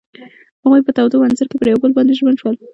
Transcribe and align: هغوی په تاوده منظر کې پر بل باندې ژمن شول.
هغوی 0.63 0.81
په 0.85 0.91
تاوده 0.97 1.17
منظر 1.23 1.45
کې 1.49 1.57
پر 1.59 1.67
بل 1.81 1.91
باندې 1.95 2.17
ژمن 2.19 2.35
شول. 2.41 2.55